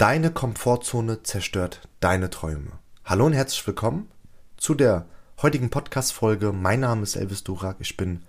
[0.00, 2.70] Deine Komfortzone zerstört deine Träume.
[3.04, 4.10] Hallo und herzlich willkommen
[4.56, 5.04] zu der
[5.42, 6.54] heutigen Podcast-Folge.
[6.54, 7.76] Mein Name ist Elvis Durak.
[7.80, 8.22] Ich bin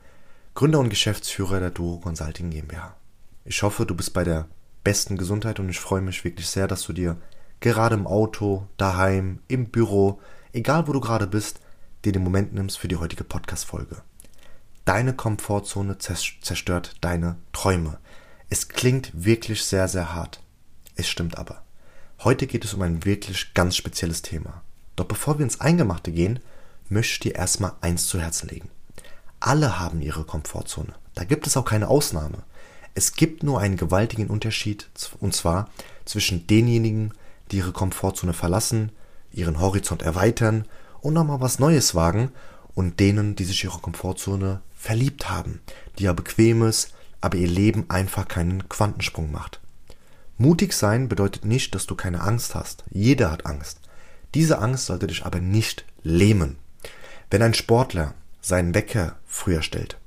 [0.54, 2.98] Gründer und Geschäftsführer der Duro Consulting GmbH.
[3.46, 4.50] Ich hoffe, du bist bei der
[4.84, 7.16] besten Gesundheit und ich freue mich wirklich sehr, dass du dir
[7.62, 10.20] gerade im Auto, daheim, im Büro,
[10.52, 11.62] egal wo du gerade bist,
[12.04, 14.02] dir den Moment nimmst für die heutige Podcast-Folge.
[14.84, 17.98] Deine Komfortzone zerstört deine Träume.
[18.50, 20.42] Es klingt wirklich sehr, sehr hart.
[20.96, 21.64] Es stimmt aber.
[22.24, 24.62] Heute geht es um ein wirklich ganz spezielles Thema.
[24.96, 26.40] Doch bevor wir ins Eingemachte gehen,
[26.90, 28.70] möchte ich dir erstmal eins zu Herzen legen.
[29.40, 30.94] Alle haben ihre Komfortzone.
[31.16, 32.44] Da gibt es auch keine Ausnahme.
[32.94, 34.90] Es gibt nur einen gewaltigen Unterschied,
[35.20, 35.70] und zwar
[36.06, 37.14] zwischen denjenigen,
[37.50, 38.92] die ihre Komfortzone verlassen,
[39.32, 40.66] ihren Horizont erweitern
[41.00, 42.32] und nochmal was Neues wagen,
[42.74, 45.62] und denen, die sich ihre Komfortzone verliebt haben,
[45.98, 49.61] die ja bequem ist, aber ihr Leben einfach keinen Quantensprung macht.
[50.42, 52.84] Mutig sein bedeutet nicht, dass du keine Angst hast.
[52.90, 53.80] Jeder hat Angst.
[54.34, 56.58] Diese Angst sollte dich aber nicht lähmen.
[57.30, 59.98] Wenn ein Sportler seinen Wecker früher stellt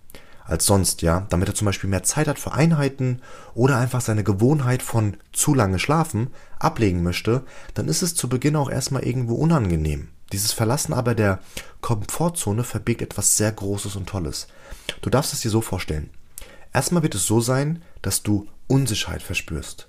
[0.45, 3.23] als sonst, ja, damit er zum Beispiel mehr Zeit hat für Einheiten
[3.55, 8.57] oder einfach seine Gewohnheit von zu lange schlafen ablegen möchte, dann ist es zu Beginn
[8.57, 10.09] auch erstmal irgendwo unangenehm.
[10.33, 11.39] Dieses Verlassen aber der
[11.81, 14.49] Komfortzone verbirgt etwas sehr Großes und Tolles.
[15.01, 16.11] Du darfst es dir so vorstellen.
[16.73, 19.89] Erstmal wird es so sein, dass du Unsicherheit verspürst.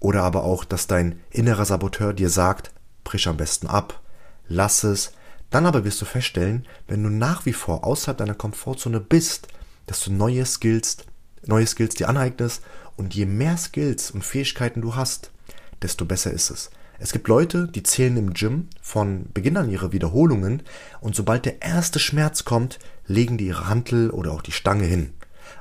[0.00, 2.72] Oder aber auch, dass dein innerer Saboteur dir sagt,
[3.04, 4.00] brich am besten ab,
[4.46, 5.12] lass es.
[5.50, 9.48] Dann aber wirst du feststellen, wenn du nach wie vor außerhalb deiner Komfortzone bist,
[9.86, 10.98] dass du neue Skills,
[11.46, 12.62] neue Skills dir aneignest
[12.96, 15.30] und je mehr Skills und Fähigkeiten du hast,
[15.80, 16.70] desto besser ist es.
[17.00, 20.62] Es gibt Leute, die zählen im Gym von Beginn an ihre Wiederholungen
[21.00, 25.14] und sobald der erste Schmerz kommt, legen die ihre Hantel oder auch die Stange hin.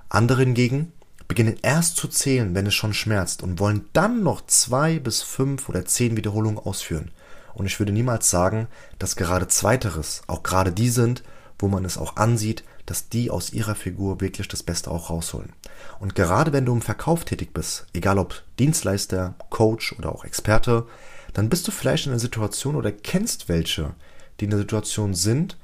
[0.09, 0.91] Andere hingegen
[1.27, 5.69] beginnen erst zu zählen, wenn es schon schmerzt und wollen dann noch zwei bis fünf
[5.69, 7.11] oder zehn Wiederholungen ausführen.
[7.53, 8.67] Und ich würde niemals sagen,
[8.99, 11.23] dass gerade zweiteres auch gerade die sind,
[11.59, 15.51] wo man es auch ansieht, dass die aus ihrer Figur wirklich das Beste auch rausholen.
[15.99, 20.85] Und gerade wenn du im Verkauf tätig bist, egal ob Dienstleister, Coach oder auch Experte,
[21.33, 23.93] dann bist du vielleicht in einer Situation oder kennst welche,
[24.39, 25.57] die in der Situation sind,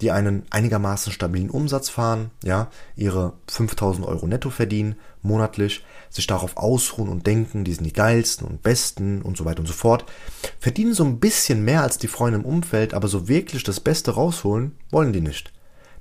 [0.00, 6.56] die einen einigermaßen stabilen Umsatz fahren, ja, ihre 5000 Euro netto verdienen, monatlich, sich darauf
[6.56, 10.04] ausruhen und denken, die sind die geilsten und besten und so weiter und so fort,
[10.58, 14.12] verdienen so ein bisschen mehr als die Freunde im Umfeld, aber so wirklich das Beste
[14.12, 15.52] rausholen, wollen die nicht.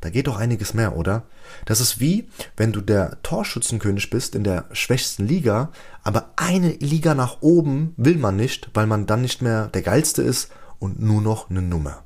[0.01, 1.23] Da geht doch einiges mehr, oder?
[1.66, 5.72] Das ist wie, wenn du der Torschützenkönig bist in der schwächsten Liga,
[6.03, 10.22] aber eine Liga nach oben will man nicht, weil man dann nicht mehr der geilste
[10.22, 12.03] ist und nur noch eine Nummer.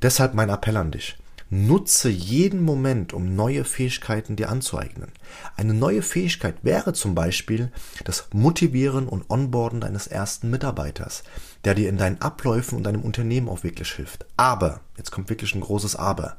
[0.00, 1.18] Deshalb mein Appell an dich.
[1.50, 5.12] Nutze jeden Moment, um neue Fähigkeiten dir anzueignen.
[5.56, 7.70] Eine neue Fähigkeit wäre zum Beispiel
[8.04, 11.22] das Motivieren und Onboarden deines ersten Mitarbeiters,
[11.64, 14.26] der dir in deinen Abläufen und deinem Unternehmen auch wirklich hilft.
[14.36, 16.36] Aber, jetzt kommt wirklich ein großes Aber.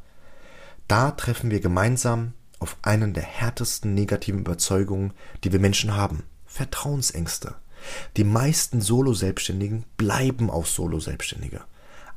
[0.88, 6.24] Da treffen wir gemeinsam auf einen der härtesten negativen Überzeugungen, die wir Menschen haben.
[6.46, 7.56] Vertrauensängste.
[8.18, 11.62] Die meisten Solo-Selbstständigen bleiben auch Solo-Selbstständige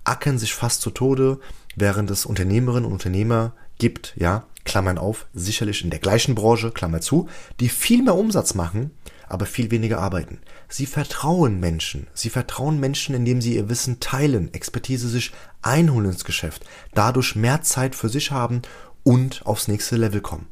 [0.08, 1.40] ackern sich fast zu Tode,
[1.76, 7.00] während es Unternehmerinnen und Unternehmer gibt, ja, Klammern auf, sicherlich in der gleichen Branche, Klammer
[7.00, 8.90] zu, die viel mehr Umsatz machen,
[9.28, 10.40] aber viel weniger arbeiten.
[10.68, 12.06] Sie vertrauen Menschen.
[12.14, 15.32] Sie vertrauen Menschen, indem sie ihr Wissen teilen, Expertise sich
[15.62, 16.64] einholen ins Geschäft,
[16.94, 18.62] dadurch mehr Zeit für sich haben
[19.04, 20.46] und aufs nächste Level kommen.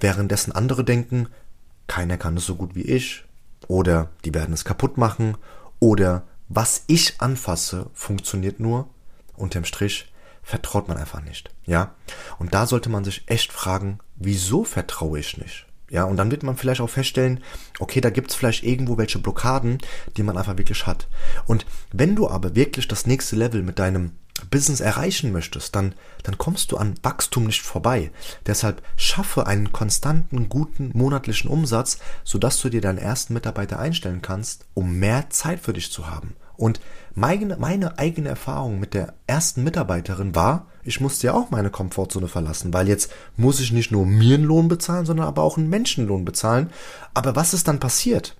[0.00, 1.28] Währenddessen andere denken,
[1.88, 3.24] keiner kann es so gut wie ich,
[3.68, 5.36] oder die werden es kaputt machen,
[5.80, 8.88] oder was ich anfasse, funktioniert nur,
[9.36, 11.50] unterm Strich vertraut man einfach nicht.
[11.64, 11.94] Ja.
[12.38, 15.66] Und da sollte man sich echt fragen, wieso vertraue ich nicht?
[15.90, 17.42] Ja, und dann wird man vielleicht auch feststellen,
[17.78, 19.78] okay, da gibt's vielleicht irgendwo welche Blockaden,
[20.16, 21.06] die man einfach wirklich hat.
[21.46, 24.12] Und wenn du aber wirklich das nächste Level mit deinem
[24.50, 28.10] Business erreichen möchtest, dann, dann kommst du an Wachstum nicht vorbei.
[28.46, 34.66] Deshalb schaffe einen konstanten, guten monatlichen Umsatz, sodass du dir deinen ersten Mitarbeiter einstellen kannst,
[34.74, 36.34] um mehr Zeit für dich zu haben.
[36.56, 36.80] Und
[37.14, 42.28] meine, meine eigene Erfahrung mit der ersten Mitarbeiterin war, ich musste ja auch meine Komfortzone
[42.28, 45.68] verlassen, weil jetzt muss ich nicht nur mir einen Lohn bezahlen, sondern aber auch einen
[45.68, 46.70] Menschenlohn bezahlen.
[47.14, 48.36] Aber was ist dann passiert?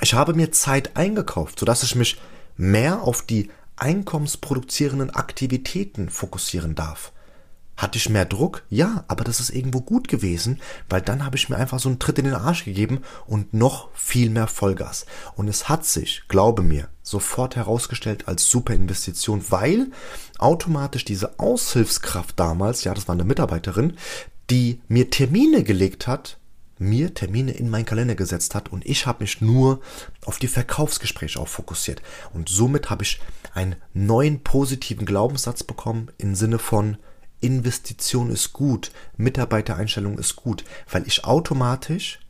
[0.00, 2.20] Ich habe mir Zeit eingekauft, sodass ich mich
[2.56, 7.12] mehr auf die einkommensproduzierenden Aktivitäten fokussieren darf.
[7.76, 8.64] Hatte ich mehr Druck?
[8.68, 11.98] Ja, aber das ist irgendwo gut gewesen, weil dann habe ich mir einfach so einen
[11.98, 15.06] Tritt in den Arsch gegeben und noch viel mehr Vollgas.
[15.36, 19.90] Und es hat sich, glaube mir, sofort herausgestellt als super Investition, weil
[20.38, 23.96] automatisch diese Aushilfskraft damals, ja, das war eine Mitarbeiterin,
[24.50, 26.38] die mir Termine gelegt hat,
[26.78, 29.80] mir Termine in meinen Kalender gesetzt hat und ich habe mich nur
[30.24, 32.02] auf die Verkaufsgespräche auch fokussiert.
[32.32, 33.20] Und somit habe ich
[33.54, 36.98] einen neuen positiven Glaubenssatz bekommen im Sinne von
[37.42, 42.20] Investition ist gut, Mitarbeitereinstellung ist gut, weil ich automatisch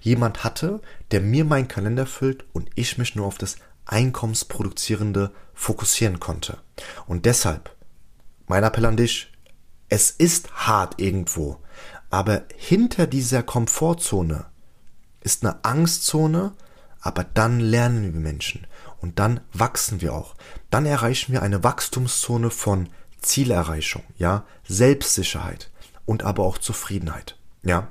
[0.00, 0.80] jemand hatte,
[1.10, 3.56] der mir meinen Kalender füllt und ich mich nur auf das
[3.86, 6.58] Einkommensproduzierende fokussieren konnte.
[7.06, 7.74] Und deshalb,
[8.46, 9.32] mein Appell an dich,
[9.88, 11.58] es ist hart irgendwo,
[12.10, 14.46] aber hinter dieser Komfortzone
[15.20, 16.52] ist eine Angstzone,
[17.00, 18.66] aber dann lernen wir Menschen
[19.00, 20.34] und dann wachsen wir auch.
[20.70, 22.88] Dann erreichen wir eine Wachstumszone von
[23.24, 25.70] Zielerreichung, ja, Selbstsicherheit
[26.06, 27.88] und aber auch Zufriedenheit, ja.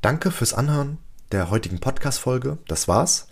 [0.00, 0.98] Danke fürs Anhören
[1.32, 2.58] der heutigen Podcast-Folge.
[2.68, 3.28] Das war's.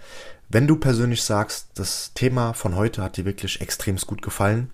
[0.48, 4.70] Wenn du persönlich sagst, das Thema von heute hat dir wirklich extremst gut gefallen,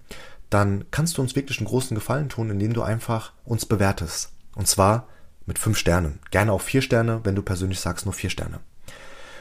[0.49, 4.33] dann kannst du uns wirklich einen großen Gefallen tun, indem du einfach uns bewertest.
[4.55, 5.07] Und zwar
[5.47, 6.19] mit fünf Sternen.
[6.31, 8.61] Gerne auch vier Sterne, wenn du persönlich sagst, nur vier Sterne.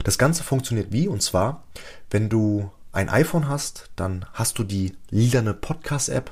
[0.04, 1.08] Das Ganze funktioniert wie?
[1.08, 1.64] Und zwar,
[2.10, 6.32] wenn du ein iPhone hast, dann hast du die lilane Podcast-App.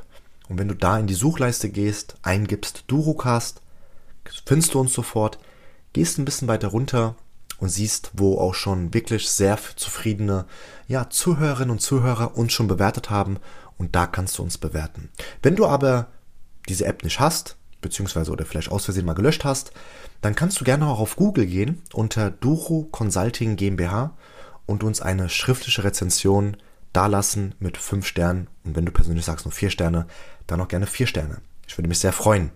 [0.50, 3.62] Und wenn du da in die Suchleiste gehst, eingibst Durocast,
[4.46, 5.40] findest du uns sofort,
[5.94, 7.16] gehst ein bisschen weiter runter
[7.60, 10.46] und siehst, wo auch schon wirklich sehr zufriedene
[10.88, 13.38] ja, Zuhörerinnen und Zuhörer uns schon bewertet haben
[13.78, 15.10] und da kannst du uns bewerten.
[15.42, 16.08] Wenn du aber
[16.70, 19.72] diese App nicht hast, beziehungsweise oder vielleicht aus Versehen mal gelöscht hast,
[20.22, 24.16] dann kannst du gerne auch auf Google gehen unter Duro Consulting GmbH
[24.66, 26.58] und uns eine schriftliche Rezension
[26.94, 30.08] dalassen mit fünf Sternen und wenn du persönlich sagst nur vier Sterne,
[30.48, 31.42] dann auch gerne vier Sterne.
[31.68, 32.52] Ich würde mich sehr freuen.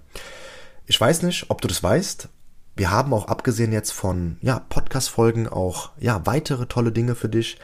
[0.88, 2.30] Ich weiß nicht, ob du das weißt,
[2.76, 7.58] wir haben auch abgesehen jetzt von ja, Podcast-Folgen auch ja, weitere tolle Dinge für dich.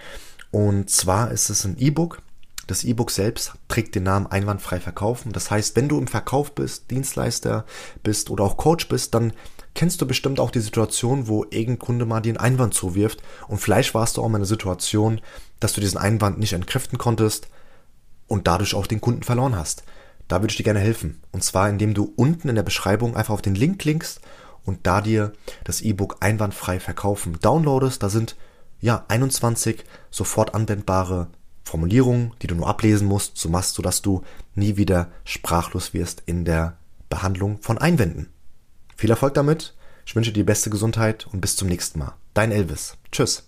[0.52, 2.22] Und zwar ist es ein E-Book.
[2.68, 5.32] Das E-Book selbst trägt den Namen Einwandfrei verkaufen.
[5.32, 7.66] Das heißt, wenn du im Verkauf bist, Dienstleister
[8.04, 9.32] bist oder auch Coach bist, dann
[9.74, 13.60] kennst du bestimmt auch die Situation, wo irgendein Kunde mal dir einen Einwand zuwirft und
[13.60, 15.22] vielleicht warst du auch mal in einer Situation,
[15.60, 17.48] dass du diesen Einwand nicht entkräften konntest
[18.28, 19.84] und dadurch auch den Kunden verloren hast.
[20.28, 21.22] Da würde ich dir gerne helfen.
[21.32, 24.22] Und zwar, indem du unten in der Beschreibung einfach auf den Link klickst
[24.66, 25.34] und da dir
[25.64, 28.04] das E-Book einwandfrei verkaufen downloadest.
[28.04, 28.36] Da sind
[28.80, 31.28] ja 21 sofort anwendbare
[31.64, 34.24] Formulierungen, die du nur ablesen musst, so machst du, dass du
[34.56, 36.78] nie wieder sprachlos wirst in der
[37.10, 38.30] Behandlung von Einwänden.
[38.96, 39.76] Viel Erfolg damit.
[40.06, 42.14] Ich wünsche dir die beste Gesundheit und bis zum nächsten Mal.
[42.34, 42.98] Dein Elvis.
[43.12, 43.48] Tschüss.